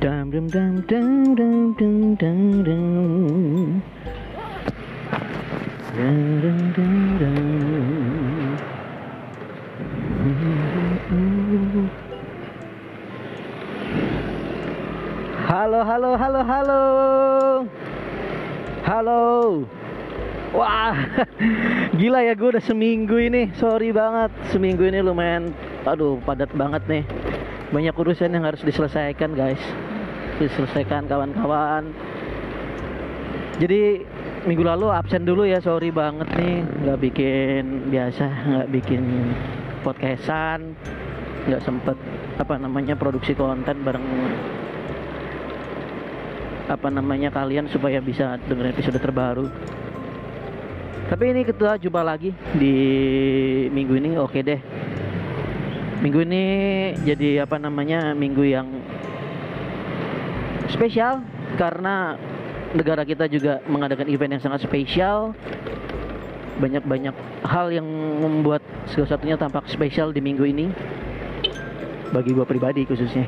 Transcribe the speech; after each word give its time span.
Dam 0.00 0.32
dam 0.32 0.48
dam 0.48 0.80
dam 0.88 1.36
dam 1.36 1.76
dam 1.76 2.16
dam 2.16 2.64
dam. 2.64 3.82
Dam 5.92 6.40
dam 6.40 6.58
dam 6.72 6.94
dam. 7.20 7.36
Halo 15.44 15.84
halo 15.84 16.10
halo 16.16 16.40
halo. 16.48 16.80
Halo. 18.88 19.20
Wah, 20.56 20.96
gila 22.00 22.24
ya 22.24 22.32
gue 22.32 22.48
udah 22.56 22.64
seminggu 22.64 23.20
ini. 23.20 23.52
Sorry 23.60 23.92
banget, 23.92 24.32
seminggu 24.48 24.88
ini 24.88 25.04
lumayan, 25.04 25.52
aduh 25.84 26.16
padat 26.24 26.48
banget 26.56 26.88
nih. 26.88 27.04
Banyak 27.68 27.92
urusan 27.92 28.32
yang 28.32 28.48
harus 28.48 28.64
diselesaikan 28.64 29.36
guys. 29.36 29.60
Diselesaikan 30.40 31.04
kawan-kawan. 31.04 31.92
Jadi 33.60 34.00
minggu 34.48 34.64
lalu 34.64 34.88
absen 34.88 35.28
dulu 35.28 35.44
ya, 35.44 35.60
sorry 35.60 35.92
banget 35.92 36.32
nih. 36.32 36.64
Nggak 36.64 36.98
bikin 37.04 37.92
biasa, 37.92 38.24
nggak 38.24 38.68
bikin 38.72 39.04
podcastan, 39.84 40.72
nggak 41.44 41.60
sempet 41.60 41.96
apa 42.40 42.56
namanya 42.56 42.96
produksi 42.96 43.36
konten 43.36 43.84
bareng 43.84 44.06
apa 46.72 46.88
namanya 46.88 47.28
kalian 47.28 47.68
supaya 47.68 48.00
bisa 48.00 48.40
dengerin 48.48 48.72
episode 48.72 48.96
terbaru. 48.96 49.44
Tapi 51.10 51.24
ini 51.36 51.42
kita 51.42 51.76
jumpa 51.82 52.00
lagi 52.06 52.30
di 52.54 52.74
minggu 53.68 53.92
ini 53.98 54.10
oke 54.16 54.40
deh. 54.40 54.60
Minggu 56.00 56.24
ini 56.24 56.44
jadi 57.04 57.44
apa 57.44 57.60
namanya 57.60 58.16
minggu 58.16 58.40
yang 58.46 58.79
spesial 60.72 61.20
karena 61.58 62.14
negara 62.74 63.02
kita 63.02 63.26
juga 63.26 63.58
mengadakan 63.66 64.06
event 64.06 64.38
yang 64.38 64.42
sangat 64.42 64.62
spesial. 64.64 65.34
Banyak-banyak 66.60 67.16
hal 67.40 67.72
yang 67.72 67.88
membuat 68.20 68.60
salah 68.84 69.08
satunya 69.08 69.40
tampak 69.40 69.64
spesial 69.72 70.12
di 70.12 70.20
minggu 70.20 70.44
ini 70.44 70.68
bagi 72.12 72.36
gua 72.36 72.44
pribadi 72.44 72.84
khususnya. 72.84 73.24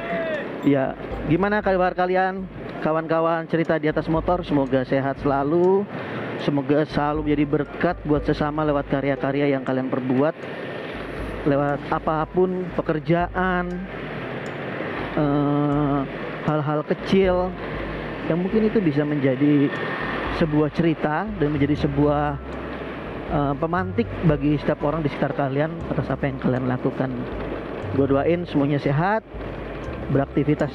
ya, 0.72 0.94
gimana 1.26 1.58
kabar 1.58 1.92
kalian? 1.96 2.46
Kawan-kawan 2.82 3.46
cerita 3.46 3.78
di 3.78 3.86
atas 3.90 4.06
motor 4.06 4.46
semoga 4.46 4.86
sehat 4.86 5.18
selalu. 5.22 5.82
Semoga 6.42 6.82
selalu 6.86 7.30
menjadi 7.30 7.44
berkat 7.46 7.96
buat 8.02 8.26
sesama 8.26 8.66
lewat 8.66 8.90
karya-karya 8.90 9.54
yang 9.54 9.62
kalian 9.62 9.86
perbuat. 9.86 10.34
Lewat 11.46 11.82
apa 11.90 12.26
pun 12.30 12.66
pekerjaan 12.78 13.64
eh, 15.18 16.00
hal-hal 16.46 16.80
kecil 16.86 17.50
yang 18.30 18.38
mungkin 18.38 18.66
itu 18.66 18.78
bisa 18.78 19.02
menjadi 19.02 19.66
sebuah 20.38 20.70
cerita 20.74 21.26
dan 21.26 21.48
menjadi 21.52 21.86
sebuah 21.86 22.38
eh, 23.30 23.54
pemantik 23.58 24.08
bagi 24.26 24.58
setiap 24.58 24.82
orang 24.86 25.02
di 25.02 25.10
sekitar 25.10 25.34
kalian 25.34 25.70
atas 25.90 26.06
apa 26.10 26.26
yang 26.26 26.38
kalian 26.42 26.66
lakukan. 26.66 27.10
Gue 27.92 28.06
doain 28.08 28.48
semuanya 28.48 28.80
sehat, 28.80 29.20
beraktivitas 30.10 30.72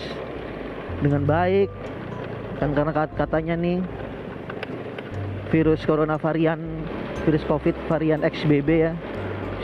dengan 1.01 1.25
baik. 1.25 1.69
Kan 2.57 2.73
karena 2.73 2.91
kat- 2.93 3.15
katanya 3.17 3.53
nih 3.57 3.81
virus 5.53 5.81
corona 5.87 6.19
varian 6.19 6.59
virus 7.23 7.43
covid 7.47 7.75
varian 7.87 8.19
XBB 8.25 8.69
ya 8.69 8.93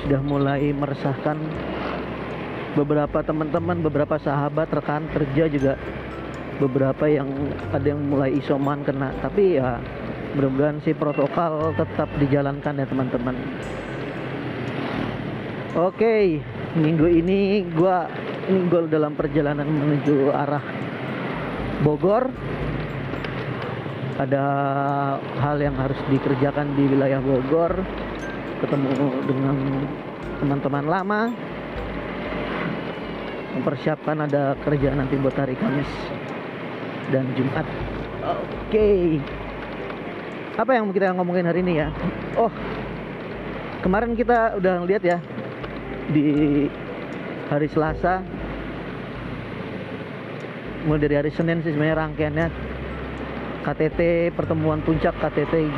sudah 0.03 0.19
mulai 0.23 0.71
meresahkan 0.71 1.35
beberapa 2.73 3.21
teman-teman, 3.21 3.81
beberapa 3.85 4.17
sahabat, 4.17 4.69
rekan 4.73 5.05
kerja 5.13 5.45
juga 5.49 5.73
beberapa 6.57 7.05
yang 7.09 7.29
ada 7.73 7.85
yang 7.85 8.01
mulai 8.01 8.33
isoman 8.37 8.81
kena. 8.85 9.13
Tapi 9.21 9.57
ya 9.57 9.77
mudah-mudahan 10.33 10.81
sih 10.81 10.93
protokol 10.97 11.73
tetap 11.77 12.09
dijalankan 12.17 12.81
ya 12.81 12.85
teman-teman. 12.89 13.35
Oke, 15.73 16.37
minggu 16.77 17.07
ini 17.09 17.65
gua 17.73 18.05
gua 18.69 18.85
dalam 18.85 19.17
perjalanan 19.17 19.65
menuju 19.65 20.29
arah 20.29 20.61
Bogor. 21.81 22.29
Ada 24.13 24.45
hal 25.41 25.57
yang 25.57 25.73
harus 25.73 25.97
dikerjakan 26.13 26.77
di 26.77 26.85
wilayah 26.85 27.17
Bogor. 27.17 27.73
Ketemu 28.61 28.89
dengan 29.25 29.57
teman-teman 30.37 30.85
lama. 30.85 31.21
Mempersiapkan 33.53 34.17
ada 34.25 34.57
kerjaan 34.65 34.97
nanti 34.97 35.13
buat 35.21 35.37
hari 35.37 35.53
Kamis 35.57 35.89
dan 37.13 37.29
Jumat. 37.37 37.65
Oke. 38.23 39.21
Apa 40.57 40.77
yang 40.77 40.89
kita 40.93 41.13
ngomongin 41.13 41.49
hari 41.49 41.61
ini 41.61 41.81
ya? 41.81 41.89
Oh, 42.37 42.49
kemarin 43.85 44.17
kita 44.17 44.57
udah 44.57 44.85
lihat 44.85 45.03
ya 45.05 45.17
di 46.09 46.65
hari 47.49 47.67
Selasa 47.69 48.21
mulai 50.83 51.07
dari 51.07 51.15
hari 51.15 51.31
Senin 51.31 51.63
sih 51.63 51.71
sebenarnya 51.71 51.95
rangkaiannya 51.95 52.47
KTT 53.63 54.31
pertemuan 54.35 54.83
puncak 54.83 55.15
KTT 55.15 55.71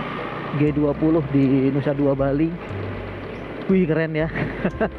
G20 0.58 1.16
di 1.30 1.70
Nusa 1.70 1.94
Dua 1.94 2.18
Bali. 2.18 2.50
Wih 3.70 3.86
keren 3.86 4.18
ya. 4.18 4.30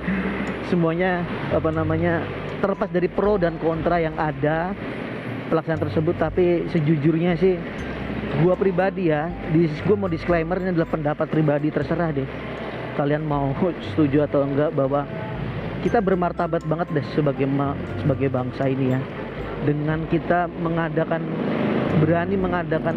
Semuanya 0.70 1.26
apa 1.50 1.70
namanya 1.74 2.22
terlepas 2.58 2.88
dari 2.88 3.08
pro 3.10 3.36
dan 3.36 3.60
kontra 3.60 4.00
yang 4.00 4.16
ada 4.16 4.72
pelaksanaan 5.46 5.82
tersebut 5.88 6.14
tapi 6.18 6.66
sejujurnya 6.74 7.38
sih 7.38 7.54
gua 8.42 8.58
pribadi 8.58 9.08
ya 9.14 9.30
gua 9.86 9.96
mau 9.96 10.10
disclaimer 10.10 10.58
ini 10.58 10.74
adalah 10.74 10.90
pendapat 10.90 11.26
pribadi 11.30 11.68
terserah 11.70 12.10
deh. 12.12 12.28
Kalian 12.96 13.22
mau 13.24 13.52
setuju 13.92 14.26
atau 14.26 14.44
enggak 14.44 14.72
bahwa 14.74 15.04
kita 15.84 16.02
bermartabat 16.02 16.66
banget 16.66 16.88
deh 16.90 17.06
sebagai 17.14 17.46
sebagai 18.02 18.28
bangsa 18.32 18.66
ini 18.66 18.96
ya. 18.96 19.00
Dengan 19.64 20.04
kita 20.10 20.50
mengadakan 20.60 21.22
berani 21.96 22.36
mengadakan 22.36 22.96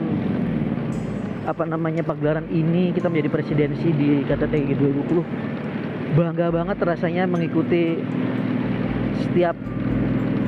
apa 1.47 1.63
namanya 1.65 2.05
pagelaran 2.05 2.45
ini 2.51 2.93
kita 2.93 3.09
menjadi 3.09 3.29
presidensi 3.31 3.89
di 3.89 4.21
KTT 4.27 4.53
G20 4.75 5.17
bangga 6.13 6.53
banget 6.53 6.77
rasanya 6.81 7.25
mengikuti 7.25 7.97
setiap 9.23 9.55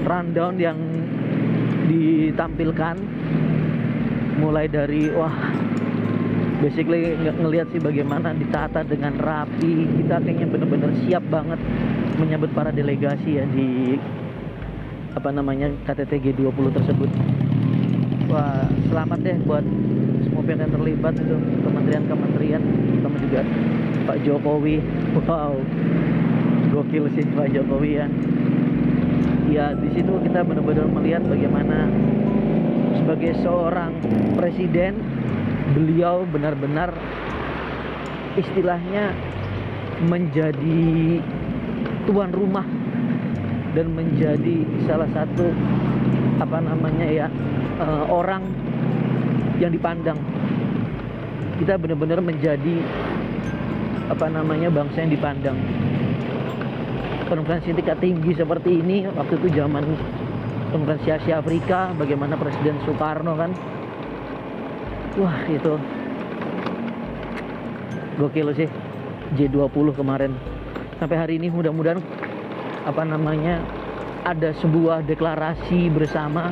rundown 0.07 0.55
yang 0.57 0.77
ditampilkan 1.91 2.95
mulai 4.39 4.65
dari 4.65 5.11
wah 5.11 5.33
basically 6.63 7.13
nge- 7.19 7.37
ngelihat 7.41 7.67
sih 7.73 7.81
bagaimana 7.81 8.33
ditata 8.33 8.85
dengan 8.87 9.17
rapi. 9.19 9.85
Kita 10.01 10.21
kayaknya 10.23 10.47
bener-bener 10.49 10.91
siap 11.05 11.23
banget 11.29 11.59
menyambut 12.17 12.49
para 12.53 12.69
delegasi 12.73 13.41
ya 13.41 13.45
di 13.49 13.97
apa 15.11 15.29
namanya 15.29 15.69
KTT 15.85 16.31
G20 16.31 16.65
tersebut. 16.71 17.09
Wah 18.31 18.63
selamat 18.87 19.19
deh 19.27 19.37
buat 19.43 19.65
semua 20.23 20.41
pihak 20.47 20.63
yang 20.63 20.71
terlibat 20.71 21.13
itu 21.19 21.35
kementerian-kementerian 21.67 22.61
terutama 22.63 23.17
juga 23.19 23.41
Pak 24.07 24.17
Jokowi. 24.23 24.77
Wow 25.27 25.59
gokil 26.71 27.03
sih 27.13 27.27
Pak 27.35 27.51
Jokowi 27.51 27.99
ya 27.99 28.07
ya 29.51 29.75
di 29.75 29.91
situ 29.91 30.15
kita 30.23 30.47
benar-benar 30.47 30.87
melihat 30.87 31.27
bagaimana 31.27 31.91
sebagai 32.95 33.35
seorang 33.43 33.91
presiden 34.39 34.95
beliau 35.75 36.23
benar-benar 36.23 36.95
istilahnya 38.39 39.11
menjadi 40.07 41.19
tuan 42.07 42.31
rumah 42.31 42.63
dan 43.75 43.91
menjadi 43.91 44.63
salah 44.87 45.11
satu 45.11 45.51
apa 46.39 46.57
namanya 46.63 47.07
ya 47.11 47.27
eh, 47.79 48.03
orang 48.07 48.47
yang 49.59 49.75
dipandang. 49.75 50.17
Kita 51.59 51.77
benar-benar 51.77 52.23
menjadi 52.23 52.81
apa 54.09 54.25
namanya 54.31 54.73
bangsa 54.73 55.05
yang 55.05 55.13
dipandang 55.13 55.55
konferensi 57.31 57.71
tingkat 57.71 58.03
tinggi 58.03 58.35
seperti 58.35 58.83
ini 58.83 59.07
waktu 59.07 59.39
itu 59.39 59.47
zaman 59.55 59.87
konferensi 60.75 61.07
Asia 61.07 61.39
Afrika 61.39 61.95
bagaimana 61.95 62.35
Presiden 62.35 62.75
Soekarno 62.83 63.39
kan. 63.39 63.55
Wah 65.15 65.39
itu. 65.47 65.79
Gokil 68.19 68.51
sih 68.51 68.67
G20 69.39 69.95
kemarin. 69.95 70.35
Sampai 70.99 71.15
hari 71.15 71.39
ini 71.39 71.47
mudah-mudahan 71.47 72.03
apa 72.83 73.03
namanya 73.07 73.63
ada 74.27 74.51
sebuah 74.59 75.07
deklarasi 75.07 75.87
bersama 75.87 76.51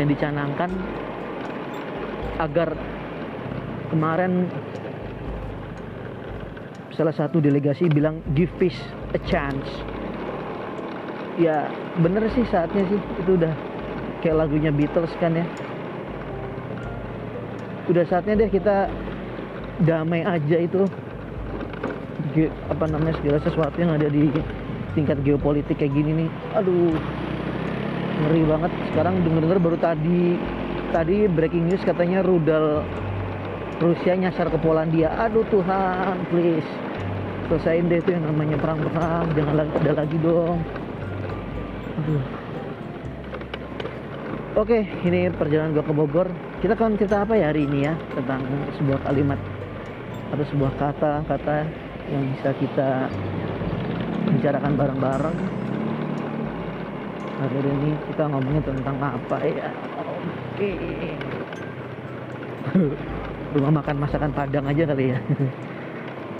yang 0.00 0.08
dicanangkan 0.08 0.72
agar 2.40 2.72
kemarin 3.92 4.48
salah 6.92 7.12
satu 7.12 7.40
delegasi 7.40 7.88
bilang 7.88 8.20
give 8.36 8.52
peace 8.60 8.78
a 9.16 9.20
chance. 9.28 9.68
Ya 11.40 11.68
bener 12.00 12.28
sih 12.36 12.44
saatnya 12.52 12.84
sih. 12.88 13.00
Itu 13.20 13.40
udah 13.40 13.52
kayak 14.20 14.36
lagunya 14.36 14.68
Beatles 14.68 15.12
kan 15.16 15.32
ya. 15.36 15.46
Udah 17.88 18.04
saatnya 18.06 18.44
deh 18.44 18.50
kita 18.52 18.92
damai 19.88 20.22
aja 20.22 20.56
itu. 20.60 20.84
Ge- 22.36 22.52
apa 22.70 22.86
namanya 22.88 23.18
segala 23.18 23.38
sesuatu 23.42 23.76
yang 23.80 23.92
ada 23.92 24.08
di 24.08 24.30
tingkat 24.92 25.20
geopolitik 25.24 25.80
kayak 25.80 25.96
gini 25.96 26.24
nih. 26.24 26.30
Aduh 26.56 26.94
ngeri 28.22 28.42
banget. 28.44 28.72
Sekarang 28.92 29.24
denger-denger 29.24 29.58
baru 29.58 29.76
tadi 29.80 30.36
tadi 30.92 31.24
breaking 31.24 31.72
news 31.72 31.80
katanya 31.82 32.20
rudal 32.20 32.84
Rusia 33.82 34.14
nyasar 34.14 34.46
ke 34.46 34.58
Polandia 34.62 35.10
aduh 35.18 35.42
Tuhan 35.50 36.22
please 36.30 36.70
selesaiin 37.50 37.90
deh 37.90 37.98
itu 37.98 38.14
yang 38.14 38.24
namanya 38.30 38.56
perang-perang 38.62 39.26
jangan 39.34 39.66
ada 39.66 39.92
lagi 39.98 40.16
dong 40.22 40.62
aduh 41.98 42.24
Oke, 44.52 44.84
ini 44.84 45.32
perjalanan 45.32 45.72
gua 45.72 45.80
ke 45.80 45.96
Bogor. 45.96 46.28
Kita 46.60 46.76
akan 46.76 47.00
cerita 47.00 47.24
apa 47.24 47.40
ya 47.40 47.48
hari 47.48 47.64
ini 47.64 47.88
ya 47.88 47.96
tentang 48.12 48.44
sebuah 48.76 49.00
kalimat 49.08 49.40
atau 50.28 50.44
sebuah 50.52 50.72
kata-kata 50.76 51.64
yang 52.12 52.20
bisa 52.36 52.52
kita 52.60 53.08
bicarakan 54.28 54.76
bareng-bareng. 54.76 55.38
Hari 57.40 57.58
ini 57.64 57.96
kita 58.12 58.28
ngomongin 58.28 58.60
tentang 58.60 58.96
apa 59.00 59.36
ya? 59.40 59.72
Oke. 60.52 60.76
Rumah 63.52 63.72
makan 63.82 63.96
masakan 64.00 64.32
Padang 64.32 64.64
aja 64.68 64.82
kali 64.88 65.12
ya. 65.12 65.18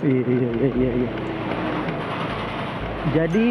Iya 0.03 0.19
iya 0.19 0.49
iya 0.51 0.69
iya. 0.75 0.91
iya. 0.99 1.11
Jadi 3.15 3.47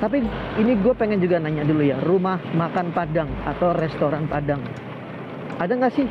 tapi 0.00 0.24
ini 0.56 0.72
gue 0.80 0.94
pengen 0.96 1.20
juga 1.20 1.36
nanya 1.36 1.60
dulu 1.60 1.84
ya, 1.84 2.00
rumah 2.00 2.40
makan 2.56 2.88
Padang 2.96 3.28
atau 3.44 3.76
restoran 3.76 4.24
Padang, 4.24 4.64
ada 5.60 5.72
nggak 5.76 5.92
sih? 5.92 6.08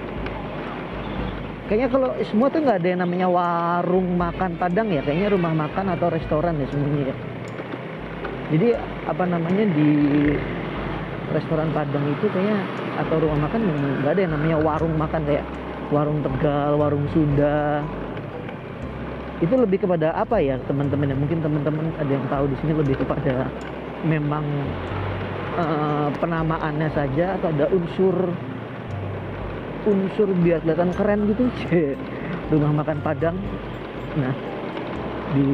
Kayaknya 1.65 1.89
kalau 1.89 2.09
semua 2.21 2.53
tuh 2.53 2.61
nggak 2.61 2.85
ada 2.85 2.87
yang 2.93 3.01
namanya 3.01 3.27
warung 3.33 4.13
makan 4.13 4.61
Padang 4.61 4.93
ya, 4.93 5.01
kayaknya 5.01 5.33
rumah 5.33 5.57
makan 5.57 5.97
atau 5.97 6.13
restoran 6.13 6.61
ya 6.61 6.69
semuanya 6.69 7.09
ya. 7.09 7.15
Jadi 8.53 8.67
apa 9.09 9.23
namanya 9.25 9.65
di 9.73 9.89
restoran 11.33 11.73
Padang 11.73 12.05
itu 12.13 12.25
kayaknya 12.29 12.61
atau 12.99 13.15
rumah 13.23 13.47
makan 13.47 13.61
nggak 14.03 14.11
ada 14.11 14.21
yang 14.21 14.33
namanya 14.35 14.57
warung 14.59 14.95
makan 14.99 15.21
kayak 15.23 15.45
warung 15.89 16.19
Tegal, 16.21 16.71
warung 16.77 17.05
Sunda. 17.15 17.81
Itu 19.39 19.55
lebih 19.55 19.87
kepada 19.87 20.11
apa 20.13 20.37
ya 20.43 20.59
teman-teman 20.67 21.09
ya? 21.09 21.15
Mungkin 21.15 21.39
teman-teman 21.39 21.85
ada 21.95 22.11
yang 22.11 22.25
tahu 22.27 22.45
di 22.51 22.55
sini 22.59 22.73
lebih 22.75 22.95
kepada 22.99 23.47
memang 24.03 24.43
eh, 25.57 26.09
penamaannya 26.19 26.89
saja 26.91 27.39
atau 27.39 27.47
ada 27.51 27.65
unsur 27.71 28.15
unsur 29.87 30.27
biar 30.43 30.59
kelihatan 30.63 30.91
keren 30.91 31.19
gitu 31.31 31.43
rumah 32.51 32.83
makan 32.83 32.99
Padang 32.99 33.37
nah 34.19 34.33
di 35.31 35.45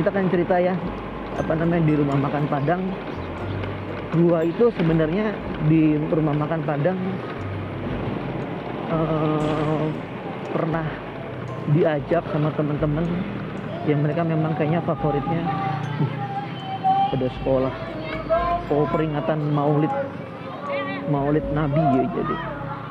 kita 0.00 0.08
akan 0.12 0.26
cerita 0.32 0.56
ya 0.62 0.74
apa 1.36 1.52
namanya 1.58 1.82
di 1.84 1.94
rumah 1.98 2.16
makan 2.16 2.44
Padang 2.48 2.82
gua 4.16 4.40
itu 4.40 4.72
sebenarnya 4.72 5.36
di 5.68 6.00
rumah 6.08 6.32
makan 6.32 6.60
Padang 6.64 6.98
eh, 8.88 9.86
pernah 10.56 10.86
diajak 11.76 12.24
sama 12.32 12.48
teman-teman 12.56 13.04
yang 13.84 14.00
mereka 14.02 14.24
memang 14.24 14.56
kayaknya 14.56 14.80
favoritnya. 14.82 15.42
Pada 17.06 17.28
sekolah. 17.38 17.74
Oh 18.72 18.88
peringatan 18.90 19.54
maulid. 19.54 19.92
Maulid 21.06 21.44
nabi 21.54 21.78
ya 21.78 22.04
jadi. 22.10 22.36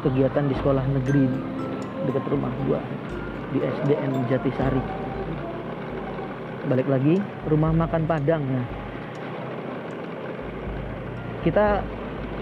Kegiatan 0.08 0.46
di 0.48 0.56
sekolah 0.62 0.86
negeri 0.88 1.26
dekat 2.06 2.24
rumah 2.30 2.54
gua 2.64 2.80
di 3.52 3.60
SDN 3.60 4.30
Jatisari. 4.30 4.84
Balik 6.70 6.88
lagi 6.88 7.18
rumah 7.50 7.74
makan 7.74 8.04
Padang. 8.08 8.44
ya 8.46 8.85
kita 11.46 11.86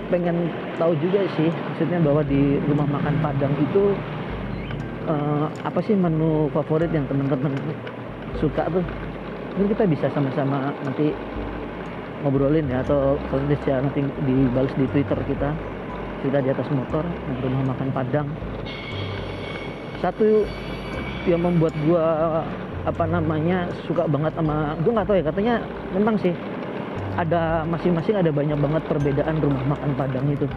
pengen 0.08 0.48
tahu 0.80 0.96
juga 1.04 1.28
sih 1.36 1.52
maksudnya 1.52 2.00
bahwa 2.00 2.24
di 2.24 2.58
rumah 2.72 2.88
makan 2.88 3.20
Padang 3.20 3.54
itu 3.60 3.92
eh, 5.12 5.46
apa 5.68 5.80
sih 5.84 5.94
menu 5.94 6.48
favorit 6.56 6.88
yang 6.96 7.04
teman-teman 7.12 7.52
suka 8.40 8.72
tuh? 8.72 8.84
Mungkin 9.54 9.70
kita 9.76 9.84
bisa 9.86 10.08
sama-sama 10.16 10.74
nanti 10.82 11.14
ngobrolin 12.24 12.72
ya 12.72 12.80
atau 12.82 13.20
kalau 13.28 13.44
bisa 13.52 13.84
nanti 13.84 14.00
dibalas 14.24 14.72
di 14.80 14.88
Twitter 14.96 15.20
kita 15.28 15.52
kita 16.24 16.40
di 16.40 16.50
atas 16.56 16.68
motor 16.72 17.04
yang 17.04 17.38
rumah 17.44 17.76
makan 17.76 17.92
Padang. 17.92 18.28
Satu 20.00 20.48
yang 21.28 21.44
membuat 21.44 21.76
gua 21.84 22.04
apa 22.84 23.04
namanya 23.08 23.68
suka 23.88 24.08
banget 24.08 24.32
sama 24.36 24.76
gua 24.84 24.92
nggak 25.00 25.08
tahu 25.08 25.16
ya 25.20 25.26
katanya 25.28 25.56
memang 25.96 26.16
sih 26.20 26.36
ada 27.14 27.62
masing-masing 27.70 28.18
ada 28.18 28.34
banyak 28.34 28.58
banget 28.58 28.84
perbedaan 28.90 29.38
rumah 29.38 29.78
makan 29.78 29.92
Padang 29.94 30.26
itu. 30.34 30.48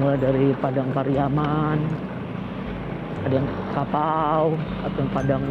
Mulai 0.00 0.16
dari 0.20 0.46
Padang 0.60 0.88
Pariaman 0.92 1.78
ada 3.24 3.40
yang 3.40 3.48
kapau 3.72 4.52
atau 4.84 4.98
yang 5.00 5.12
Padang 5.16 5.42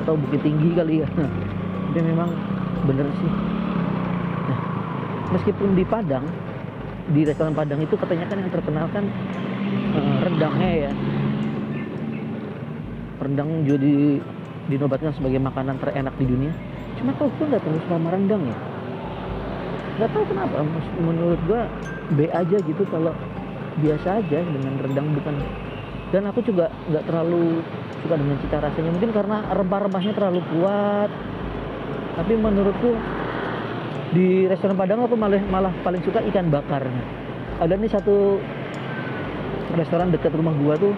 atau 0.00 0.16
Bukit 0.16 0.40
Tinggi 0.40 0.70
kali 0.72 0.94
ya. 1.04 1.08
Tapi 1.92 2.00
memang 2.04 2.30
bener 2.88 3.08
sih. 3.20 3.32
Nah, 4.48 4.60
meskipun 5.36 5.76
di 5.76 5.84
Padang 5.84 6.24
di 7.12 7.24
restoran 7.24 7.52
Padang 7.52 7.80
itu 7.84 7.96
katanya 7.96 8.28
kan 8.32 8.36
yang 8.40 8.52
terkenal 8.52 8.86
kan 8.92 9.04
eh, 9.92 10.16
rendangnya 10.24 10.70
ya. 10.88 10.92
Rendang 13.18 13.48
juga 13.66 13.78
di, 13.82 14.22
dinobatkan 14.72 15.12
sebagai 15.12 15.40
makanan 15.42 15.76
terenak 15.84 16.14
di 16.16 16.24
dunia. 16.24 16.52
Cuma 16.96 17.12
kok 17.12 17.28
gue 17.36 17.44
nggak 17.44 17.60
suka 17.60 17.80
sama 17.92 18.08
rendang 18.08 18.44
ya 18.48 18.67
nggak 19.98 20.10
tahu 20.14 20.24
kenapa 20.30 20.62
menurut 21.02 21.40
gua 21.50 21.66
B 22.14 22.30
aja 22.30 22.56
gitu 22.62 22.82
kalau 22.88 23.12
biasa 23.82 24.22
aja 24.22 24.38
dengan 24.42 24.74
rendang 24.78 25.08
bukan. 25.12 25.34
Dan 26.08 26.24
aku 26.24 26.40
juga 26.40 26.72
nggak 26.88 27.04
terlalu 27.04 27.60
suka 28.00 28.14
dengan 28.16 28.36
cita 28.40 28.56
rasanya. 28.62 28.90
Mungkin 28.94 29.10
karena 29.12 29.36
rempah-rempahnya 29.52 30.12
terlalu 30.16 30.40
kuat. 30.56 31.10
Tapi 32.16 32.32
menurutku 32.34 32.96
di 34.16 34.48
restoran 34.48 34.74
Padang 34.74 35.04
aku 35.04 35.14
malah 35.14 35.42
malah 35.52 35.72
paling 35.84 36.00
suka 36.00 36.24
ikan 36.32 36.48
bakarnya 36.48 37.04
ada 37.58 37.74
nih 37.76 37.92
satu 37.92 38.40
restoran 39.76 40.14
dekat 40.14 40.32
rumah 40.32 40.54
gua 40.62 40.78
tuh 40.78 40.94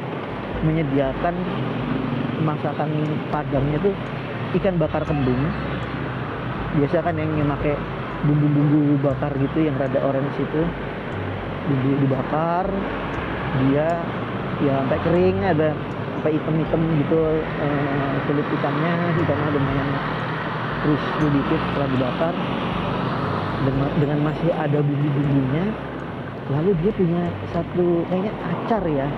menyediakan 0.63 1.35
masakan 2.45 2.91
Padangnya 3.33 3.81
tuh 3.81 3.95
ikan 4.61 4.77
bakar 4.77 5.05
kembung. 5.09 5.41
Biasa 6.71 7.03
kan 7.03 7.19
yang 7.19 7.35
pakai 7.59 7.75
bumbu-bumbu 8.25 9.01
bakar 9.01 9.33
gitu 9.37 9.59
yang 9.65 9.77
rada 9.81 10.01
orange 10.05 10.37
itu. 10.41 10.63
Bumbu 11.71 11.91
dibakar 12.05 12.67
dia 13.67 13.99
ya 14.63 14.73
sampai 14.85 14.99
kering 15.03 15.39
ada 15.43 15.73
sampai 16.21 16.37
hitam-hitam 16.37 16.81
gitu 17.01 17.21
eh, 17.41 18.15
kulit 18.29 18.47
ikannya 18.47 18.93
ikannya 19.25 19.49
lumayan 19.57 19.89
terus 20.81 21.03
dikit 21.33 21.61
setelah 21.71 21.89
dibakar. 21.93 22.35
Dengan, 23.61 23.93
dengan 24.01 24.19
masih 24.25 24.49
ada 24.57 24.81
bumbu-bumbunya 24.81 25.69
lalu 26.49 26.73
dia 26.81 26.93
punya 26.97 27.23
satu 27.53 28.09
kayaknya 28.09 28.33
acar 28.49 28.83
ya. 28.89 29.09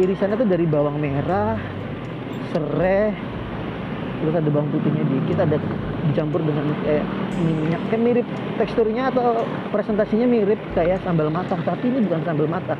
Irisannya 0.00 0.40
tuh 0.40 0.48
dari 0.48 0.64
bawang 0.64 0.96
merah 0.96 1.60
serai 2.50 3.12
terus 4.20 4.34
ada 4.36 4.48
bawang 4.52 4.68
putihnya 4.72 5.04
dikit 5.08 5.38
ada 5.40 5.56
dicampur 6.08 6.40
dengan 6.40 6.64
kayak 6.86 7.04
minyak. 7.44 7.80
Kayak 7.90 8.02
mirip 8.06 8.26
teksturnya 8.60 9.08
atau 9.08 9.44
presentasinya 9.72 10.28
mirip 10.28 10.60
kayak 10.76 11.00
sambal 11.00 11.32
matah 11.32 11.56
tapi 11.64 11.88
ini 11.88 12.04
bukan 12.04 12.20
sambal 12.28 12.44
matah 12.44 12.76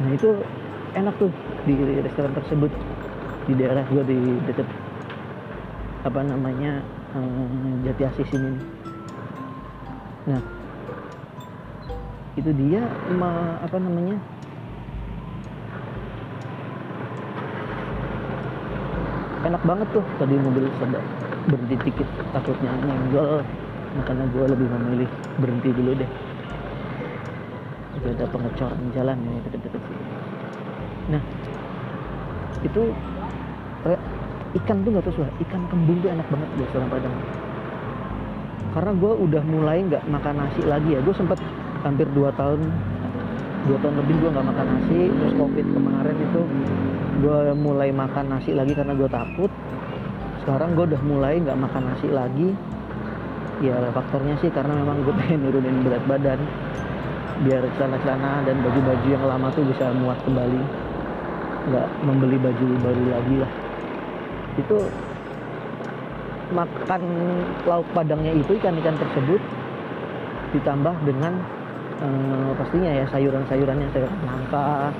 nah 0.00 0.10
itu 0.10 0.40
enak 0.96 1.14
tuh 1.20 1.30
di 1.68 1.76
restoran 2.00 2.32
tersebut 2.32 2.72
di 3.44 3.52
daerah 3.60 3.84
gua 3.92 4.02
di 4.02 4.16
deket 4.48 4.64
apa 6.08 6.20
namanya 6.24 6.80
eh, 7.14 7.72
Jati 7.84 8.02
Asih 8.08 8.26
sini 8.32 8.50
nah 10.24 10.40
itu 12.34 12.50
dia 12.56 12.82
ma- 13.14 13.60
apa 13.60 13.76
namanya 13.76 14.16
enak 19.44 19.62
banget 19.68 19.88
tuh 19.92 20.04
tadi 20.16 20.34
mobil 20.40 20.64
sedang 20.80 21.04
berhenti 21.48 21.76
dikit 21.90 22.08
takutnya 22.32 22.70
nyenggol. 22.84 23.44
Makanya 23.94 24.26
gue 24.34 24.44
lebih 24.50 24.66
memilih 24.68 25.10
berhenti 25.38 25.70
dulu 25.70 25.90
deh. 25.94 26.10
Itu 27.94 28.06
ada 28.10 28.26
pengecoran 28.26 28.80
jalan 28.92 29.16
nih 29.22 29.38
deket-deket 29.48 29.82
nah 31.04 31.20
itu 32.64 32.82
ikan 34.54 34.76
tuh 34.86 34.90
nggak 34.94 35.12
suah 35.12 35.28
ikan 35.44 35.62
kembung 35.68 35.98
tuh 36.00 36.08
enak 36.08 36.26
banget 36.32 36.48
di 36.56 36.60
restoran 36.64 36.88
Padang. 36.88 37.14
Karena 38.72 38.92
gue 38.96 39.12
udah 39.12 39.42
mulai 39.44 39.78
nggak 39.84 40.04
makan 40.08 40.34
nasi 40.40 40.62
lagi 40.64 40.96
ya. 40.96 41.00
Gue 41.04 41.14
sempet 41.14 41.38
hampir 41.84 42.08
2 42.16 42.32
tahun 42.38 42.60
dua 43.64 43.80
tahun 43.80 43.96
lebih 44.04 44.14
gue 44.24 44.30
nggak 44.32 44.46
makan 44.48 44.66
nasi. 44.78 45.00
Terus 45.12 45.34
covid 45.36 45.66
kemarin 45.68 46.16
itu 46.16 46.40
gue 47.20 47.38
mulai 47.58 47.90
makan 47.92 48.24
nasi 48.32 48.50
lagi 48.56 48.72
karena 48.72 48.96
gue 48.96 49.08
takut 49.10 49.50
sekarang 50.44 50.76
gue 50.76 50.84
udah 50.92 51.02
mulai 51.08 51.40
nggak 51.40 51.56
makan 51.56 51.82
nasi 51.88 52.12
lagi. 52.12 52.52
Ya 53.64 53.80
faktornya 53.96 54.36
sih 54.44 54.52
karena 54.52 54.76
memang 54.76 55.00
gue 55.08 55.14
pengen 55.16 55.48
nurunin 55.48 55.80
berat 55.80 56.04
badan 56.04 56.36
biar 57.48 57.64
celana-celana 57.80 58.44
dan 58.44 58.60
baju-baju 58.60 59.08
yang 59.08 59.24
lama 59.24 59.48
tuh 59.56 59.64
bisa 59.64 59.88
muat 59.96 60.20
kembali. 60.28 60.60
Nggak 61.72 61.86
membeli 62.04 62.36
baju 62.36 62.66
baru 62.84 63.04
lagi 63.08 63.34
lah. 63.40 63.52
Itu 64.60 64.76
makan 66.52 67.02
lauk 67.64 67.88
padangnya 67.96 68.36
itu 68.36 68.52
ikan-ikan 68.60 69.00
tersebut 69.00 69.40
ditambah 70.52 70.92
dengan 71.08 71.40
eh, 72.04 72.50
pastinya 72.52 72.90
ya 73.00 73.04
sayuran-sayurannya 73.08 73.88
sayuran 73.96 74.12
nangka 74.28 74.92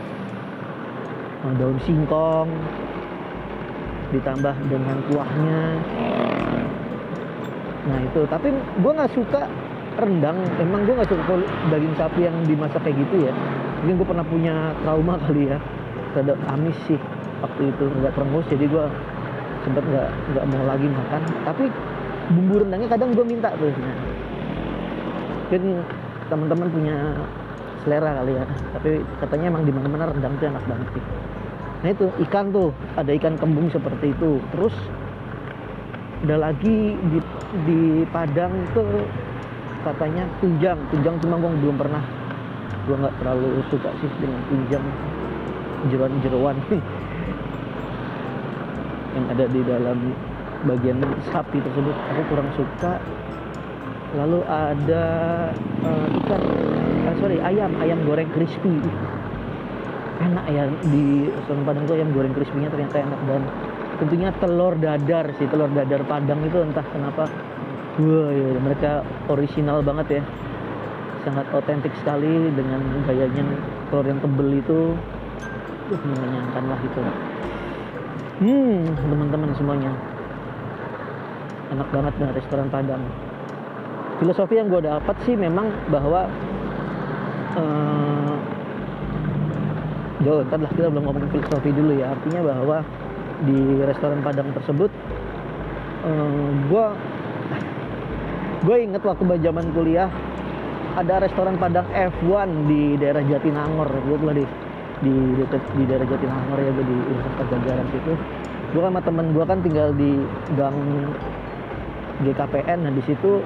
eh, 1.44 1.54
daun 1.60 1.76
singkong 1.84 2.48
ditambah 4.14 4.54
dengan 4.70 4.96
kuahnya. 5.10 5.60
Nah 7.90 7.98
itu. 8.00 8.20
Tapi 8.30 8.48
gue 8.54 8.92
nggak 8.94 9.12
suka 9.12 9.42
rendang. 9.98 10.38
Emang 10.62 10.86
gue 10.86 10.94
nggak 10.94 11.10
suka 11.10 11.34
daging 11.74 11.94
sapi 11.98 12.20
yang 12.26 12.36
dimasak 12.46 12.80
kayak 12.86 12.96
gitu 13.02 13.28
ya. 13.28 13.32
Mungkin 13.82 13.94
gue 14.00 14.08
pernah 14.08 14.26
punya 14.26 14.54
trauma 14.86 15.14
kali 15.26 15.50
ya. 15.50 15.58
Terhadap 16.14 16.38
amis 16.54 16.78
sih 16.86 16.98
waktu 17.42 17.62
itu. 17.74 17.84
Nggak 18.00 18.12
perengus 18.14 18.46
jadi 18.46 18.64
gue 18.70 18.84
sempet 19.66 19.84
nggak 19.84 20.08
nggak 20.34 20.44
mau 20.54 20.62
lagi 20.64 20.86
makan. 20.86 21.22
Tapi 21.42 21.64
bumbu 22.32 22.54
rendangnya 22.62 22.88
kadang 22.88 23.10
gue 23.12 23.24
minta 23.26 23.50
tuh. 23.58 23.70
Nah. 23.70 23.98
mungkin 25.44 25.86
teman-teman 26.26 26.66
punya 26.72 26.96
selera 27.84 28.10
kali 28.18 28.32
ya. 28.34 28.44
Tapi 28.74 28.90
katanya 29.22 29.46
emang 29.54 29.62
di 29.68 29.72
mana-mana 29.76 30.10
rendang 30.10 30.34
tuh 30.40 30.50
enak 30.50 30.64
banget 30.66 30.88
sih 30.98 31.04
nah 31.84 31.92
itu 31.92 32.08
ikan 32.24 32.48
tuh 32.48 32.72
ada 32.96 33.12
ikan 33.12 33.36
kembung 33.36 33.68
seperti 33.68 34.16
itu. 34.16 34.40
Terus 34.56 34.72
ada 36.24 36.48
lagi 36.48 36.96
di 36.96 37.18
di 37.68 37.80
Padang 38.08 38.56
tuh 38.72 39.04
katanya 39.84 40.24
tunjang. 40.40 40.80
Tunjang 40.88 41.20
cuma 41.20 41.36
gue 41.36 41.52
belum 41.60 41.76
pernah. 41.76 42.00
Gue 42.88 42.96
nggak 42.96 43.20
terlalu 43.20 43.60
suka 43.68 43.92
sih 44.00 44.08
dengan 44.16 44.40
tunjang. 44.48 44.84
Jeruan-jeruan 45.92 46.56
yang 49.14 49.26
ada 49.28 49.44
di 49.52 49.60
dalam 49.68 49.98
bagian 50.64 51.04
sapi 51.28 51.60
tersebut 51.60 51.92
aku 51.92 52.22
kurang 52.32 52.48
suka. 52.56 52.96
Lalu 54.16 54.40
ada 54.48 55.04
uh, 55.84 56.06
ikan 56.24 56.42
uh, 57.12 57.14
sorry 57.20 57.44
ayam. 57.44 57.76
Ayam 57.76 58.00
goreng 58.08 58.32
crispy 58.32 58.72
enak 60.24 60.44
ya 60.48 60.64
di 60.88 61.28
restoran 61.28 61.62
Padang 61.68 61.84
tuh 61.84 61.94
ayam 62.00 62.10
goreng 62.16 62.32
crispy-nya 62.32 62.72
ternyata 62.72 62.96
enak. 63.04 63.20
Dan 63.28 63.42
tentunya 64.00 64.28
telur 64.40 64.74
dadar 64.80 65.26
sih 65.36 65.46
telur 65.48 65.70
dadar 65.70 66.02
Padang 66.08 66.40
itu 66.44 66.58
entah 66.64 66.86
kenapa. 66.88 67.24
Wah 67.94 68.30
ya, 68.32 68.58
mereka 68.58 68.90
original 69.30 69.84
banget 69.84 70.20
ya. 70.20 70.22
Sangat 71.24 71.46
otentik 71.56 71.94
sekali 72.02 72.52
dengan 72.52 72.80
gayanya 73.08 73.44
telur 73.88 74.04
yang 74.04 74.20
tebel 74.20 74.48
itu 74.60 74.78
uh, 75.92 76.02
mengenyangkan 76.04 76.64
lah 76.68 76.80
itu. 76.80 77.00
Hmm 78.44 78.82
teman-teman 78.98 79.50
semuanya. 79.54 79.92
Enak 81.72 81.88
banget 81.90 82.12
dengan 82.18 82.32
restoran 82.34 82.68
Padang. 82.68 83.02
Filosofi 84.14 84.54
yang 84.58 84.70
gue 84.70 84.82
dapat 84.86 85.16
sih 85.26 85.34
memang 85.34 85.74
bahwa 85.90 86.30
uh, 87.58 88.33
Yo, 90.22 90.46
ntar 90.46 90.62
lah 90.62 90.70
kita 90.70 90.86
belum 90.94 91.10
ngomong 91.10 91.26
filosofi 91.34 91.74
dulu 91.74 91.98
ya. 91.98 92.14
Artinya 92.14 92.40
bahwa 92.46 92.86
di 93.42 93.82
restoran 93.82 94.22
Padang 94.22 94.54
tersebut 94.54 94.90
uh, 96.06 96.48
gue 96.70 96.86
gue 98.64 98.76
inget 98.78 99.02
waktu 99.02 99.26
zaman 99.42 99.74
kuliah 99.74 100.06
ada 100.94 101.18
restoran 101.18 101.58
Padang 101.58 101.90
F1 101.90 102.48
di 102.70 102.94
daerah 102.94 103.26
Jatinangor. 103.26 103.90
Gue 104.06 104.16
kuliah 104.22 104.38
di 104.38 104.46
di 105.02 105.14
deket 105.42 105.62
di 105.74 105.82
daerah 105.90 106.06
Jatinangor 106.06 106.58
ya 106.62 106.70
gue 106.70 106.86
di 106.86 106.96
Universitas 107.10 107.46
Jajaran 107.50 107.86
situ. 107.90 108.12
Gue 108.70 108.82
sama 108.86 109.00
temen 109.02 109.26
gue 109.34 109.44
kan 109.44 109.58
tinggal 109.66 109.90
di 109.98 110.22
gang 110.54 110.78
GKPN 112.22 112.86
nah 112.86 112.92
di 112.94 113.02
situ 113.02 113.42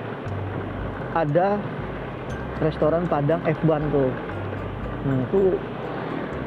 ada 1.17 1.57
restoran 2.61 3.09
Padang 3.09 3.41
F1 3.49 3.83
tuh. 3.89 4.13
Nah 5.09 5.17
itu 5.25 5.41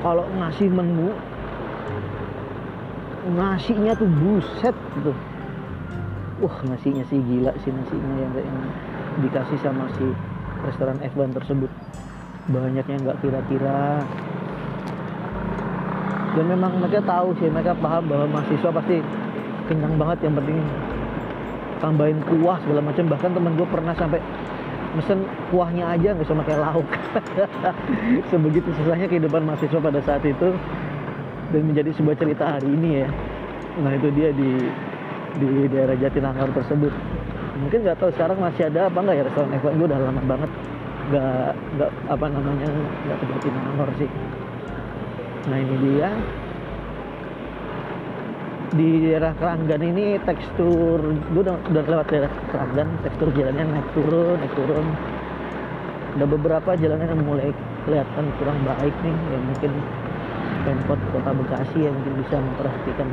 kalau 0.01 0.25
ngasih 0.37 0.67
menu 0.67 1.13
nasinya 3.37 3.93
tuh 3.93 4.09
buset 4.09 4.75
gitu. 4.97 5.13
Wah 6.41 6.57
nasinya 6.65 7.05
sih 7.05 7.21
gila 7.21 7.53
sih 7.61 7.69
nasinya 7.69 8.13
yang, 8.17 8.33
yang 8.33 8.59
dikasih 9.21 9.57
sama 9.61 9.85
si 9.95 10.09
restoran 10.65 10.97
F1 11.05 11.37
tersebut. 11.37 11.69
Banyaknya 12.49 12.97
nggak 12.97 13.17
kira-kira. 13.21 14.01
Dan 16.31 16.45
memang 16.49 16.81
mereka 16.81 17.03
tahu 17.05 17.37
sih 17.37 17.51
mereka 17.51 17.77
paham 17.77 18.09
bahwa 18.09 18.25
mahasiswa 18.39 18.71
pasti 18.73 19.03
kenyang 19.69 19.99
banget 19.99 20.17
yang 20.25 20.33
penting 20.41 20.57
tambahin 21.77 22.19
kuah 22.25 22.57
segala 22.65 22.81
macam. 22.81 23.05
Bahkan 23.05 23.31
temen 23.37 23.53
gue 23.53 23.67
pernah 23.69 23.93
sampai 23.93 24.19
mesen 24.97 25.23
kuahnya 25.49 25.95
aja 25.95 26.15
nggak 26.15 26.27
usah 26.27 26.37
pakai 26.43 26.57
lauk. 26.59 26.87
Sebegitu 28.31 28.69
susahnya 28.81 29.07
kehidupan 29.07 29.43
mahasiswa 29.47 29.79
pada 29.79 29.99
saat 30.03 30.23
itu. 30.27 30.49
Dan 31.51 31.67
menjadi 31.67 31.91
sebuah 31.99 32.15
cerita 32.15 32.47
hari 32.47 32.67
ini 32.71 33.03
ya. 33.03 33.07
Nah 33.83 33.91
itu 33.95 34.07
dia 34.15 34.31
di 34.31 34.71
di 35.39 35.67
daerah 35.71 35.95
Jatinangor 35.99 36.51
tersebut. 36.55 36.91
Mungkin 37.59 37.79
nggak 37.83 37.99
tahu 37.99 38.09
sekarang 38.15 38.39
masih 38.39 38.71
ada 38.71 38.87
apa 38.87 38.99
nggak 38.99 39.15
ya 39.19 39.23
restoran 39.27 39.51
F1 39.59 39.73
gue 39.75 39.87
udah 39.91 39.99
lama 39.99 40.21
banget 40.23 40.51
nggak 41.11 41.51
nggak 41.75 41.91
apa 42.07 42.25
namanya 42.31 42.67
nggak 43.07 43.17
ke 43.19 43.25
Jatinangor 43.35 43.89
sih. 43.99 44.09
Nah 45.51 45.57
ini 45.59 45.75
dia 45.83 46.09
di 48.71 49.03
daerah 49.03 49.35
Keranggan 49.35 49.81
ini 49.83 50.15
tekstur 50.23 50.99
gue 51.03 51.41
udah, 51.43 51.59
udah 51.59 51.83
lewat 51.83 52.07
daerah 52.07 52.31
Keranggan 52.51 52.87
tekstur 53.03 53.27
jalannya 53.35 53.65
naik 53.67 53.87
turun 53.91 54.37
naik 54.39 54.53
turun. 54.55 54.85
Ada 56.11 56.25
beberapa 56.27 56.75
jalannya 56.75 57.07
yang 57.07 57.23
mulai 57.23 57.49
kelihatan 57.87 58.25
kurang 58.39 58.59
baik 58.67 58.95
nih 59.03 59.15
ya 59.15 59.39
mungkin 59.39 59.71
Pemkot 60.61 60.99
Kota 61.15 61.31
Bekasi 61.33 61.79
yang 61.87 61.95
mungkin 61.95 62.13
bisa 62.21 62.35
memperhatikan 62.37 63.07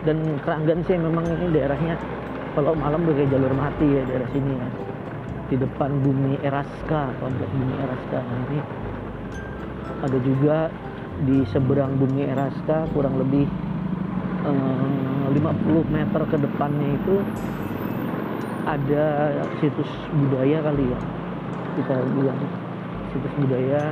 dan 0.00 0.16
Keranggan 0.40 0.80
sih 0.88 0.96
memang 0.96 1.24
ini 1.28 1.46
daerahnya 1.52 1.94
kalau 2.56 2.72
malam 2.72 3.04
udah 3.04 3.14
kayak 3.14 3.30
jalur 3.30 3.52
mati 3.52 3.86
ya 3.86 4.02
daerah 4.08 4.28
sini 4.32 4.52
ya. 4.56 4.68
Di 5.50 5.56
depan 5.58 5.90
bumi 6.00 6.38
Eraska 6.46 7.10
komplek 7.18 7.50
bumi 7.52 7.74
Eraska. 7.84 8.18
Nah 8.22 8.38
ini 8.48 8.60
ada 10.00 10.18
juga 10.24 10.56
di 11.24 11.44
seberang 11.52 12.00
bumi 12.00 12.24
Eraska 12.24 12.88
kurang 12.96 13.20
lebih 13.20 13.44
eh, 14.48 15.26
50 15.30 15.94
meter 15.94 16.22
ke 16.26 16.36
depannya 16.40 16.88
itu 16.96 17.16
ada 18.64 19.06
situs 19.60 19.90
budaya 20.16 20.58
kali 20.64 20.84
ya. 20.88 21.00
Kita 21.80 21.94
bilang 22.16 22.40
situs 23.12 23.34
budaya 23.36 23.82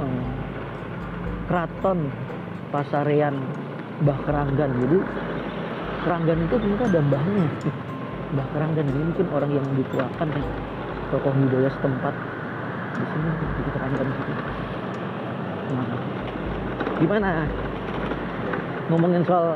eh, 0.00 0.26
keraton 1.48 1.98
Pasarean 2.72 3.36
Mbah 4.04 4.18
Keranggan. 4.24 4.70
Jadi 4.84 4.98
Keranggan 6.02 6.38
itu 6.44 6.54
ternyata 6.58 6.84
ada 6.90 7.00
mbahnya. 7.00 7.46
Mbah 8.36 8.46
Keranggan 8.56 8.86
ini 8.88 9.02
mungkin 9.12 9.26
orang 9.32 9.50
yang 9.52 9.66
dituakan 9.76 10.28
tokoh 11.12 11.32
budaya 11.36 11.68
setempat. 11.72 12.14
Di 12.92 13.04
sini 13.08 13.30
di 13.40 13.70
Keranggan 13.72 14.08
situ 14.12 14.51
nah, 15.70 15.86
gimana? 16.98 17.46
Ngomongin 18.90 19.22
soal 19.22 19.54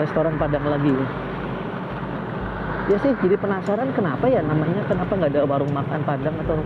restoran 0.00 0.34
Padang 0.40 0.64
lagi. 0.64 0.96
Ya 2.90 2.96
sih 2.98 3.14
jadi 3.22 3.38
penasaran 3.38 3.94
kenapa 3.94 4.26
ya 4.26 4.42
namanya 4.42 4.82
kenapa 4.90 5.12
nggak 5.14 5.30
ada 5.36 5.42
warung 5.46 5.70
makan 5.70 6.02
Padang 6.02 6.34
atau 6.42 6.58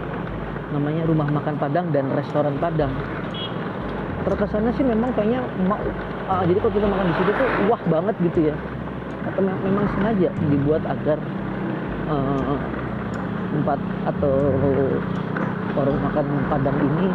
namanya 0.73 1.03
rumah 1.05 1.29
makan 1.29 1.61
Padang 1.61 1.91
dan 1.93 2.09
restoran 2.15 2.57
Padang? 2.57 2.95
Terkesannya 4.25 4.73
sih 4.75 4.83
memang 4.83 5.13
kayaknya 5.15 5.45
uh, 6.27 6.43
jadi 6.47 6.59
kalau 6.59 6.75
kita 6.75 6.89
makan 6.89 7.07
di 7.11 7.15
situ 7.21 7.31
tuh 7.37 7.49
wah 7.69 7.83
banget 7.91 8.15
gitu 8.33 8.51
ya. 8.51 8.55
Atau 9.29 9.43
me- 9.45 9.63
memang 9.67 9.87
sengaja 9.93 10.31
dibuat 10.51 10.83
agar 10.87 11.19
uh, 12.11 12.59
tempat 13.53 13.79
atau 14.09 14.35
warung 15.77 16.01
makan 16.01 16.27
Padang 16.49 16.79
ini 16.81 17.13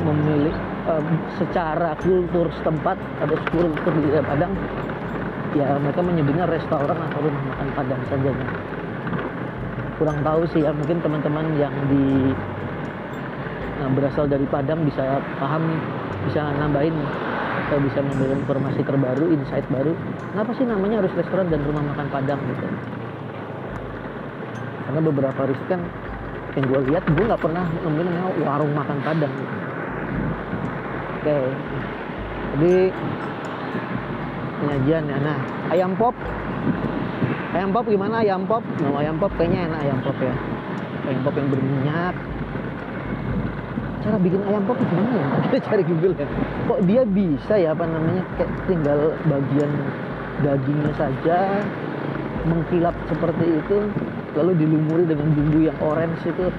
memilih 0.00 0.54
um, 0.88 1.06
secara 1.36 1.92
kultur 2.00 2.48
setempat 2.60 2.96
atau 3.20 3.36
kultur 3.52 3.92
di 4.00 4.08
Padang 4.24 4.52
ya 5.52 5.76
mereka 5.76 6.00
menyebutnya 6.00 6.48
restoran 6.48 6.96
atau 6.96 7.18
rumah 7.20 7.42
makan 7.52 7.68
padang 7.76 8.02
saja 8.08 8.32
kurang 10.00 10.18
tahu 10.24 10.42
sih 10.48 10.64
ya 10.64 10.72
mungkin 10.72 11.04
teman-teman 11.04 11.44
yang 11.60 11.74
di 11.92 12.32
nah, 13.76 13.88
berasal 13.92 14.24
dari 14.24 14.48
Padang 14.48 14.80
bisa 14.88 15.20
paham 15.36 15.76
bisa 16.28 16.56
nambahin 16.56 16.96
atau 17.68 17.78
bisa 17.84 18.00
memberi 18.00 18.32
informasi 18.32 18.80
terbaru 18.80 19.28
insight 19.28 19.66
baru 19.68 19.92
kenapa 20.32 20.50
sih 20.56 20.64
namanya 20.64 21.04
harus 21.04 21.12
restoran 21.12 21.52
dan 21.52 21.60
rumah 21.68 21.84
makan 21.84 22.08
Padang 22.08 22.40
gitu 22.48 22.66
karena 24.88 25.00
beberapa 25.04 25.40
riset 25.48 25.68
kan 25.68 25.80
yang 26.52 26.64
gue 26.68 26.80
lihat 26.92 27.04
gue 27.08 27.24
nggak 27.28 27.42
pernah 27.44 27.64
nemuin 27.84 28.08
warung 28.44 28.72
makan 28.72 28.98
Padang 29.04 29.32
gitu. 29.36 29.71
Oke. 31.22 31.38
Jadi 32.52 32.74
penyajian 34.58 35.02
ya 35.06 35.18
nah 35.22 35.38
ayam 35.70 35.94
pop. 35.94 36.14
Ayam 37.52 37.70
pop 37.70 37.84
gimana? 37.86 38.24
Ayam 38.24 38.42
pop? 38.48 38.64
Nah, 38.80 38.96
ayam 38.98 39.16
pop 39.20 39.32
kayaknya 39.38 39.70
enak 39.70 39.80
ayam 39.86 39.98
pop 40.02 40.16
ya. 40.18 40.34
Ayam 41.06 41.20
pop 41.22 41.34
yang 41.36 41.48
berminyak. 41.52 42.14
Cara 44.02 44.16
bikin 44.18 44.42
ayam 44.50 44.62
pop 44.66 44.78
gimana 44.82 45.10
ya? 45.14 45.26
Kita 45.46 45.58
cari 45.70 45.82
google 45.86 46.14
ya. 46.18 46.26
Kok 46.66 46.80
dia 46.88 47.02
bisa 47.06 47.54
ya 47.54 47.70
apa 47.76 47.84
namanya 47.86 48.24
kayak 48.40 48.50
tinggal 48.66 49.00
bagian 49.30 49.70
dagingnya 50.42 50.92
saja 50.98 51.38
mengkilap 52.42 52.96
seperti 53.06 53.62
itu 53.62 53.78
lalu 54.34 54.52
dilumuri 54.58 55.04
dengan 55.06 55.28
bumbu 55.30 55.58
yang 55.70 55.78
orange 55.78 56.24
itu. 56.26 56.50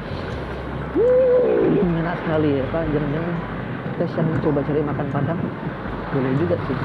Wuh, 0.93 1.73
enak 1.99 2.15
sekali 2.21 2.61
ya 2.61 2.65
pak. 2.69 2.85
Jangan-jangan 2.93 3.52
tes 3.97 4.11
yang 4.17 4.27
coba 4.41 4.59
cari 4.65 4.81
makan 4.81 5.07
padang. 5.13 5.39
Boleh 6.13 6.33
juga 6.37 6.55
sih. 6.69 6.77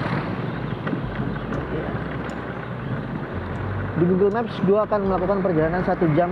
Di 3.99 4.05
Google 4.07 4.31
Maps 4.31 4.55
gue 4.63 4.79
akan 4.79 5.01
melakukan 5.11 5.39
perjalanan 5.43 5.83
satu 5.83 6.07
jam 6.15 6.31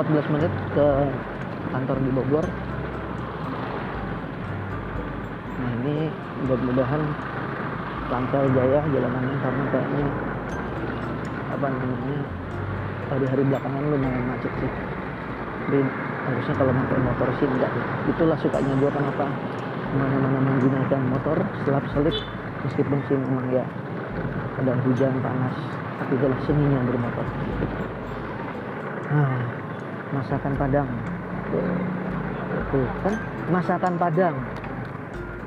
14 0.00 0.32
menit 0.32 0.52
ke 0.72 0.86
kantor 1.76 1.96
di 2.00 2.10
Bogor. 2.16 2.46
Nah 5.60 5.70
ini 5.84 6.08
mudah-mudahan 6.46 7.02
lancar 8.10 8.44
jaya 8.56 8.80
jalanannya 8.90 9.36
karena 9.44 9.64
kayaknya 9.70 10.06
apa 11.50 11.66
namanya 11.68 12.20
hari-hari 13.12 13.42
belakangan 13.44 13.82
lumayan 13.92 14.24
macet 14.24 14.52
sih. 14.56 14.72
Jadi 15.68 15.80
harusnya 16.20 16.54
kalau 16.56 16.72
pakai 16.72 17.00
motor 17.04 17.28
sih 17.36 17.46
enggak 17.48 17.72
itulah 18.08 18.38
sukanya 18.40 18.72
gue 18.80 18.90
kenapa 18.92 19.26
ke 19.90 19.96
mana-mana 19.98 20.38
menggunakan 20.38 21.02
motor 21.10 21.42
selap 21.66 21.82
selip 21.90 22.14
meskipun 22.62 23.02
sih 23.10 23.18
memang 23.18 23.50
ya 23.50 23.66
ada 24.62 24.78
hujan 24.86 25.18
panas 25.18 25.56
tapi 26.00 26.12
itulah 26.16 26.38
seninya 26.46 26.80
bermotor. 26.86 27.26
Ah, 29.10 29.42
masakan 30.14 30.52
padang. 30.54 30.88
Tuh 32.70 32.86
kan? 33.02 33.14
Masakan 33.50 33.94
padang. 33.98 34.36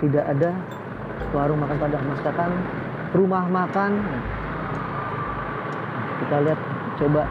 Tidak 0.04 0.26
ada 0.28 0.52
warung 1.32 1.64
makan 1.64 1.80
padang 1.80 2.04
masakan 2.06 2.52
rumah 3.16 3.48
makan. 3.48 3.92
Nah, 4.04 4.24
kita 6.20 6.36
lihat 6.44 6.60
coba. 7.00 7.24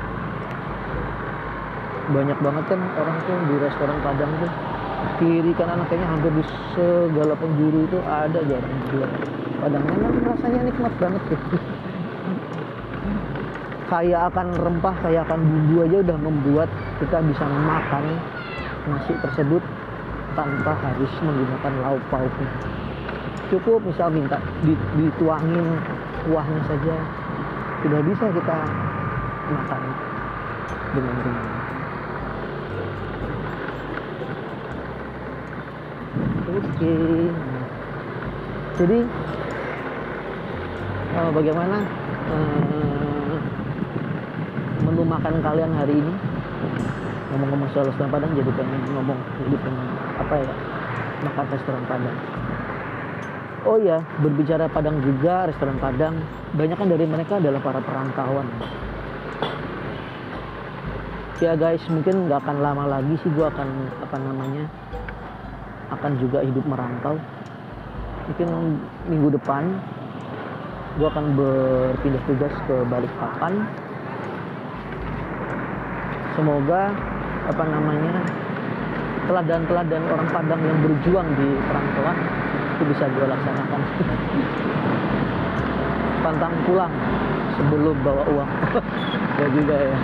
Banyak 2.11 2.38
banget 2.42 2.64
kan 2.66 2.81
orang 2.99 3.16
tuh 3.23 3.38
di 3.47 3.54
restoran 3.62 3.99
padang 4.02 4.33
tuh 4.42 4.50
kiri 5.23 5.55
kanan 5.55 5.87
kayaknya 5.87 6.09
hampir 6.11 6.35
di 6.35 6.45
segala 6.75 7.38
penjuru 7.38 7.87
itu 7.87 7.99
ada 8.02 8.43
jarang 8.43 8.75
jual 8.91 9.11
padang 9.62 9.87
memang 9.87 10.14
rasanya 10.26 10.61
nikmat 10.67 10.93
banget 10.99 11.23
sih. 11.31 11.41
Kaya 13.87 14.27
akan 14.27 14.46
rempah 14.59 14.96
kaya 15.05 15.23
akan 15.23 15.38
bumbu 15.46 15.87
aja 15.87 15.96
udah 16.03 16.18
membuat 16.18 16.68
kita 16.99 17.23
bisa 17.23 17.44
makan 17.46 18.05
nasi 18.90 19.14
tersebut 19.23 19.62
tanpa 20.35 20.75
harus 20.75 21.12
menggunakan 21.23 21.73
lauk 21.87 22.03
pauknya. 22.11 22.51
Cukup 23.55 23.85
misal 23.87 24.11
minta 24.11 24.42
dituangin 24.99 25.79
kuahnya 26.27 26.61
saja 26.66 26.96
sudah 27.87 28.01
bisa 28.03 28.27
kita 28.35 28.59
makan 29.53 29.83
dengan 30.96 31.14
ringan 31.23 31.62
oke. 36.59 36.95
Jadi 38.81 38.99
uh, 41.17 41.31
bagaimana 41.33 41.77
uh, 42.33 43.37
menu 44.85 45.03
makan 45.05 45.35
kalian 45.41 45.73
hari 45.77 45.95
ini? 46.01 46.15
Ngomong-ngomong 47.33 47.69
soal 47.73 47.88
restoran 47.88 48.12
Padang 48.12 48.33
jadi 48.37 48.51
pengen 48.53 48.81
ngomong 48.93 49.19
jadi 49.41 49.57
pengen 49.57 49.88
apa 50.21 50.35
ya 50.37 50.53
makan 51.25 51.47
restoran 51.49 51.85
Padang. 51.88 52.19
Oh 53.62 53.79
ya 53.79 54.05
berbicara 54.21 54.67
Padang 54.69 55.01
juga 55.01 55.49
restoran 55.49 55.79
Padang 55.81 56.21
banyak 56.53 56.77
kan 56.77 56.88
dari 56.93 57.09
mereka 57.09 57.41
adalah 57.41 57.61
para 57.65 57.81
perantauan. 57.81 58.49
Ya 61.41 61.59
guys 61.59 61.83
mungkin 61.91 62.29
nggak 62.29 62.38
akan 62.45 62.57
lama 62.62 62.85
lagi 62.87 63.19
sih 63.19 63.31
gue 63.33 63.43
akan 63.43 63.69
apa 63.99 64.17
namanya 64.21 64.65
akan 65.92 66.12
juga 66.18 66.40
hidup 66.40 66.64
merantau. 66.64 67.16
Mungkin 68.31 68.48
minggu 69.11 69.28
depan 69.37 69.66
gue 71.00 71.09
akan 71.09 71.26
berpindah 71.37 72.22
tugas 72.28 72.55
ke 72.68 72.74
Balikpapan. 72.88 73.52
Semoga 76.33 76.92
apa 77.48 77.64
namanya 77.68 78.24
teladan-teladan 79.28 80.02
orang 80.09 80.28
Padang 80.33 80.61
yang 80.64 80.78
berjuang 80.81 81.28
di 81.37 81.48
perantauan 81.68 82.16
itu 82.76 82.85
bisa 82.92 83.05
gue 83.09 83.26
laksanakan. 83.28 83.81
Pantang 86.22 86.55
pulang 86.64 86.94
sebelum 87.59 87.96
bawa 88.00 88.22
uang. 88.33 88.50
Ya 89.33 89.48
juga 89.48 89.74
ya 89.74 89.96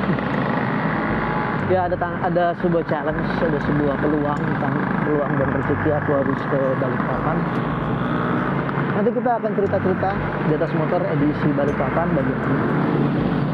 ya 1.68 1.85
ada 1.85 1.96
tang 2.00 2.16
ada 2.24 2.57
sebuah 2.64 2.85
challenge 2.88 3.28
ada 3.44 3.61
sebuah 3.61 3.94
peluang 4.00 4.40
tentang 4.40 4.74
peluang 5.04 5.33
dan 5.37 5.48
rezeki 5.52 5.90
aku 6.00 6.11
harus 6.16 6.40
ke 6.48 6.61
Balikpapan. 6.81 7.37
Nanti 8.98 9.11
kita 9.14 9.31
akan 9.38 9.50
cerita-cerita 9.54 10.11
di 10.48 10.52
atas 10.57 10.72
motor 10.72 11.00
edisi 11.12 11.48
Balikpapan 11.52 12.07
bagaimana 12.16 12.57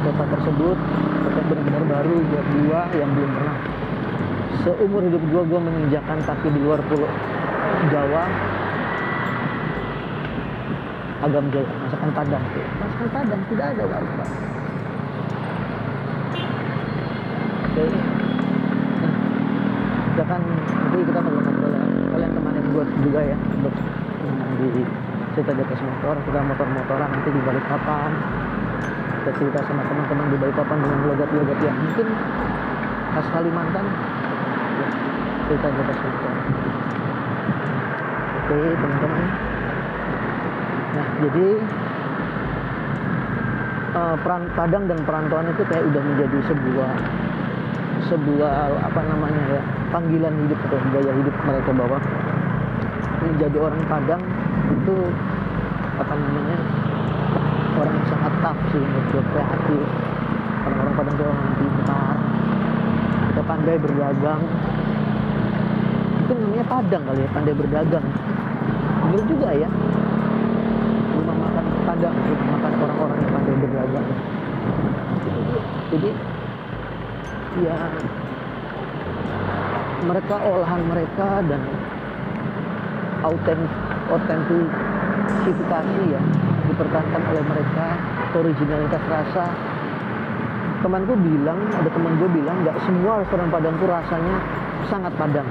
kota 0.04 0.24
tersebut 0.30 0.78
kota 1.26 1.40
benar-benar 1.50 1.84
baru 1.90 2.16
buat 2.30 2.46
gua 2.62 2.80
yang 2.94 3.10
belum 3.18 3.30
pernah. 3.34 3.56
Seumur 4.62 5.02
hidup 5.02 5.22
gua 5.34 5.42
gua 5.50 5.60
menginjakan 5.66 6.18
kaki 6.22 6.48
di 6.54 6.60
luar 6.62 6.78
pulau 6.86 7.10
Jawa. 7.90 8.24
Agam 11.24 11.50
Jaya 11.50 11.72
masakan 11.82 12.10
Padang. 12.14 12.44
Masakan 12.78 13.08
Padang 13.10 13.42
tidak 13.50 13.66
ada 13.74 13.82
warung 13.90 14.54
oke 17.74 18.03
nah, 20.14 20.26
kan 20.26 20.40
nanti 20.42 20.98
kita 21.02 21.18
ngobrol-ngobrol 21.18 21.72
ya 21.74 21.84
kalian 22.14 22.30
temanin 22.34 22.64
gue 22.70 22.84
juga 23.10 23.20
ya 23.22 23.36
untuk 23.58 23.74
di 24.54 24.82
cerita 25.34 25.50
di 25.50 25.62
atas 25.66 25.80
motor 25.82 26.14
kita 26.22 26.38
motor-motoran 26.46 27.08
nanti 27.10 27.28
di 27.34 27.40
balik 27.42 27.64
papan 27.66 28.12
kita 29.24 29.40
cerita 29.40 29.60
sama 29.64 29.82
teman-teman 29.88 30.26
di 30.30 30.36
balik 30.36 30.52
papan 30.52 30.78
dengan 30.84 30.98
logat-logat 31.08 31.58
yang 31.64 31.76
mungkin 31.80 32.06
khas 33.14 33.26
Kalimantan. 33.32 33.86
Ya, 34.74 34.88
cerita 35.48 35.66
di 35.72 35.78
atas 35.80 35.98
motor. 36.04 36.34
Oke 38.36 38.58
teman-teman. 38.76 39.24
Nah 40.92 41.06
jadi 41.24 41.48
uh, 43.96 44.16
peran 44.20 44.42
Padang 44.52 44.84
dan 44.92 44.98
perantauan 45.08 45.48
itu 45.48 45.62
kayak 45.72 45.84
udah 45.88 46.02
menjadi 46.04 46.38
sebuah 46.52 46.92
sebuah 48.12 48.52
apa 48.84 49.00
namanya 49.08 49.42
ya 49.56 49.62
panggilan 49.94 50.34
hidup 50.42 50.58
atau 50.66 50.78
gaya 50.90 51.12
hidup 51.14 51.34
mereka 51.46 51.70
bahwa 51.70 51.98
menjadi 53.22 53.56
orang 53.62 53.82
Padang 53.86 54.22
itu 54.74 54.96
apa 55.94 56.14
namanya 56.18 56.58
orang 57.78 57.94
yang 57.94 58.06
sangat 58.10 58.32
tough 58.42 58.60
sih 58.74 58.82
menurut 58.82 59.26
kreatif 59.30 59.86
orang-orang 60.66 60.94
Padang 60.98 61.14
itu 61.14 61.24
orang 61.30 61.50
pintar 61.62 62.16
kita 63.34 63.42
pandai 63.50 63.76
berdagang. 63.78 64.42
Itu 66.26 66.32
namanya 66.38 66.66
Padang 66.66 67.02
kali 67.06 67.22
ya 67.22 67.28
pandai 67.30 67.54
berdagang. 67.54 68.06
Benar 69.04 69.22
juga 69.30 69.48
ya. 69.54 69.68
Rumah 71.14 71.36
makan 71.38 71.64
Padang 71.86 72.14
rumah 72.18 72.48
makan 72.58 72.72
orang-orang 72.82 73.18
yang 73.22 73.30
pandai 73.30 73.54
berdagang. 73.62 74.06
Jadi 75.94 76.10
ya 77.62 77.74
mereka 80.04 80.36
olahan 80.44 80.84
mereka 80.84 81.40
dan 81.48 81.64
autentisifikasi 83.24 86.00
ya 86.12 86.20
dipertahankan 86.68 87.22
oleh 87.32 87.44
mereka 87.44 87.86
originalitas 88.36 89.02
rasa. 89.08 89.44
Temanku 90.84 91.16
bilang 91.16 91.56
ada 91.72 91.88
teman 91.88 92.12
gue 92.20 92.28
bilang 92.28 92.60
nggak 92.60 92.76
semua 92.84 93.24
restoran 93.24 93.48
Padang 93.48 93.72
tuh 93.80 93.88
rasanya 93.88 94.36
sangat 94.92 95.16
Padang. 95.16 95.48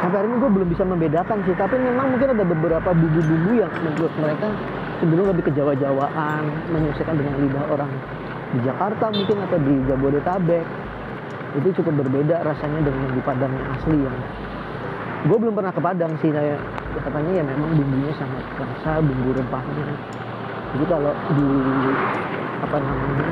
Sampai 0.00 0.16
hari 0.20 0.28
ini 0.28 0.36
gue 0.40 0.50
belum 0.60 0.68
bisa 0.68 0.84
membedakan 0.84 1.38
sih 1.48 1.56
tapi 1.56 1.80
memang 1.80 2.12
mungkin 2.12 2.28
ada 2.36 2.44
beberapa 2.44 2.92
bumbu-bumbu 2.92 3.52
yang 3.56 3.72
menurut 3.80 4.12
mereka 4.20 4.52
cenderung 5.00 5.32
lebih 5.32 5.48
ke 5.48 5.52
Jawa-Jawaan 5.56 6.44
menyesuaikan 6.68 7.16
dengan 7.16 7.32
lidah 7.40 7.64
orang 7.72 7.88
di 8.50 8.58
Jakarta 8.66 9.06
mungkin 9.08 9.36
atau 9.48 9.58
di 9.62 9.74
Jabodetabek 9.88 10.64
itu 11.58 11.68
cukup 11.82 12.06
berbeda 12.06 12.46
rasanya 12.46 12.80
dengan 12.86 13.10
di 13.10 13.22
Padang 13.26 13.50
yang 13.50 13.68
asli 13.74 13.98
yang 13.98 14.16
gue 15.26 15.36
belum 15.36 15.54
pernah 15.58 15.72
ke 15.74 15.80
Padang 15.82 16.12
sih 16.22 16.30
kayak 16.30 16.58
ya 16.94 17.00
katanya 17.02 17.32
ya 17.42 17.44
memang 17.44 17.70
bumbunya 17.74 18.12
sangat 18.16 18.44
kerasa 18.54 19.02
bumbu 19.02 19.30
rempahnya. 19.34 19.84
Jadi 20.70 20.84
kalau 20.86 21.12
di 21.34 21.46
apa 22.60 22.76
namanya 22.78 23.28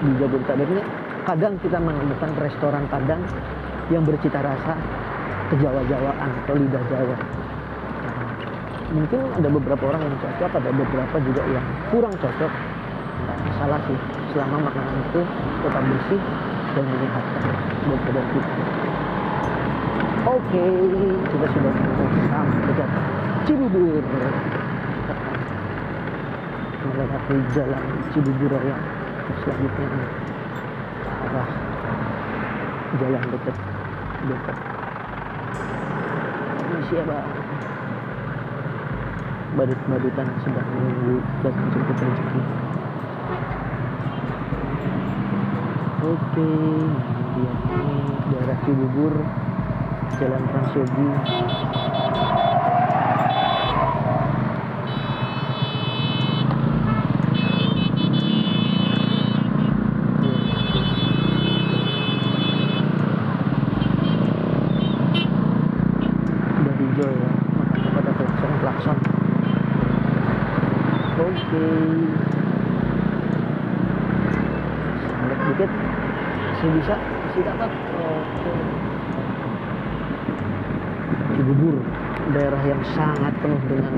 di 0.00 0.10
Jabodetabek 0.16 0.68
ini 0.72 0.82
kadang 1.28 1.54
kita 1.60 1.78
menemukan 1.78 2.30
restoran 2.40 2.84
Padang 2.88 3.22
yang 3.92 4.02
bercita 4.02 4.40
rasa 4.40 4.74
kejawa-jawaan 5.52 6.30
atau 6.42 6.54
lidah 6.58 6.84
Jawa. 6.90 7.16
Nah, 8.02 8.30
mungkin 8.96 9.20
ada 9.36 9.48
beberapa 9.52 9.82
orang 9.94 10.02
yang 10.08 10.16
cocok 10.18 10.50
ada 10.58 10.70
beberapa 10.74 11.16
juga 11.22 11.42
yang 11.52 11.66
kurang 11.92 12.14
cocok. 12.18 12.52
Nggak 13.16 13.38
masalah 13.46 13.80
sih 13.86 13.98
selama 14.34 14.56
makanan 14.68 14.94
itu 15.06 15.20
tetap 15.64 15.82
bersih 15.86 16.20
dan 16.76 16.84
menyehatkan 16.84 17.56
buat 17.88 18.00
badan 18.04 18.26
kita 18.36 18.52
oke 20.28 20.64
kita 21.24 21.46
sudah 21.56 21.72
sampai 22.28 22.60
dekat 22.68 22.90
Cibubur 23.48 24.04
melewati 26.84 27.36
jalan 27.56 27.84
Cibubur 28.12 28.50
Raya 28.52 28.76
selanjutnya 29.40 29.88
arah 31.24 31.48
jalan 33.00 33.24
dekat 33.24 33.56
Depok 34.28 34.58
Indonesia 36.60 37.00
bang 37.08 37.28
badut-badutan 39.56 40.28
sedang 40.44 40.68
menunggu 40.76 41.24
dan 41.40 41.54
menjemput 41.56 41.96
rezeki 42.04 42.40
oke 46.06 46.50
dia. 47.34 47.52
Ini 47.66 47.98
daerah 48.30 48.56
Cibubur 48.62 49.14
Jalan 50.22 50.42
Transyogi 50.48 51.08
udah 66.56 66.74
hijau 66.80 67.10
ya 67.10 67.30
makanya 67.58 67.90
pada 67.92 68.10
klakson 68.14 68.52
klakson 68.62 68.98
oke 71.18 71.66
sampai 75.02 75.36
dikit 75.50 75.70
masih 76.56 76.72
oke. 77.36 78.52
Cibubur 81.36 81.76
daerah 82.32 82.62
yang 82.64 82.80
sangat 82.96 83.32
penuh 83.44 83.60
dengan 83.68 83.92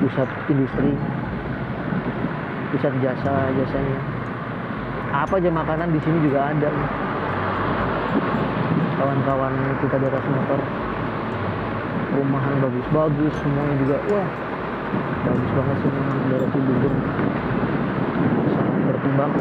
pusat 0.00 0.28
industri 0.48 0.96
pusat 2.72 2.92
jasa 3.04 3.52
jasanya. 3.52 4.00
Apa 5.12 5.38
aja 5.38 5.52
makanan 5.52 5.92
di 5.92 6.00
sini 6.00 6.18
juga 6.24 6.50
ada. 6.50 6.70
Kawan-kawan 8.96 9.52
kita 9.84 9.96
di 10.00 10.06
atas 10.08 10.24
motor. 10.24 10.60
Rumahan 12.16 12.54
bagus-bagus 12.64 13.34
semuanya 13.44 13.76
juga 13.76 13.96
wah 14.08 14.28
bagus 15.28 15.50
banget 15.52 15.76
sih 15.84 15.90
memang 15.92 16.18
daerah 16.32 16.48
Cibubur. 16.48 16.92
Sangat 18.56 18.80
berkembang 18.88 19.32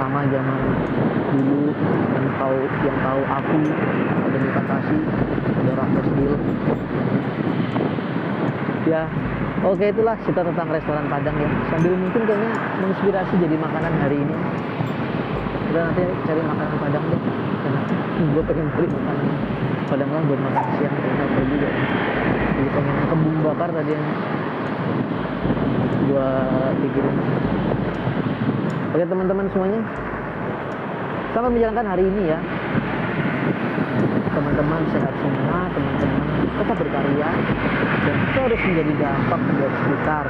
lama 0.00 0.20
zaman 0.32 0.60
dulu 1.36 1.68
yang 2.16 2.26
tahu 2.40 2.58
yang 2.88 2.98
tahu 3.04 3.20
aku 3.20 3.58
ada 4.24 4.38
di 4.40 4.48
Kasasi 4.48 4.96
ada 5.60 5.72
Raffles 5.76 6.06
Steel 6.08 6.32
ya 8.88 9.02
oke 9.60 9.84
itulah 9.84 10.16
cerita 10.24 10.40
tentang 10.40 10.68
restoran 10.72 11.04
Padang 11.12 11.36
ya. 11.36 11.50
Sambil 11.68 11.92
mungkin 11.94 12.24
kayaknya 12.24 12.52
menginspirasi 12.80 13.34
jadi 13.44 13.56
makanan 13.60 13.92
hari 14.00 14.16
ini. 14.24 14.34
Kita 15.68 15.78
nanti 15.84 16.02
cari 16.26 16.42
makanan 16.42 16.76
Padang 16.80 17.04
deh. 17.12 17.20
Karena 17.60 17.80
gue 18.34 18.42
pengen 18.48 18.66
beli 18.72 18.88
makanan 18.88 19.26
Padang 19.90 20.10
lah 20.14 20.22
buat 20.22 20.40
makan 20.40 20.64
siang 20.78 20.94
kayaknya 20.96 21.24
apa 21.26 21.40
juga 21.50 21.68
jadi 22.60 22.70
pengen 22.76 22.96
kembung 23.10 23.38
bakar 23.42 23.68
tadi 23.74 23.90
yang 23.90 24.06
gue 26.06 26.28
pikirin 26.78 27.16
oke 28.90 29.04
teman-teman 29.06 29.46
semuanya. 29.54 29.80
Selamat 31.30 31.50
menjalankan 31.54 31.86
hari 31.86 32.04
ini 32.10 32.22
ya. 32.34 32.38
Teman-teman 34.34 34.82
sehat 34.90 35.14
semua 35.22 35.58
teman-teman 35.70 36.20
tetap 36.60 36.76
berkarya 36.76 37.30
dan 38.04 38.16
terus 38.36 38.60
menjadi 38.66 38.92
dampak 39.00 39.40
buat 39.40 39.72
sekitar 39.80 40.26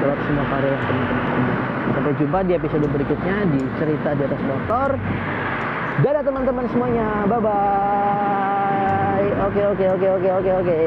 lewat 0.00 0.18
semua 0.24 0.44
karya 0.48 0.70
yang 0.70 0.84
teman-teman 0.86 1.58
sampai 1.86 2.12
jumpa 2.18 2.38
di 2.46 2.52
episode 2.54 2.86
berikutnya 2.88 3.36
di 3.50 3.60
cerita 3.82 4.08
di 4.14 4.22
atas 4.26 4.42
motor. 4.46 4.90
Dadah 6.06 6.22
teman-teman 6.22 6.64
semuanya. 6.70 7.26
Bye 7.26 7.40
bye 7.42 8.06
oke 9.46 9.62
oke 9.62 9.84
oke 9.94 10.06
oke 10.10 10.28
oke 10.30 10.50
oke 10.60 10.78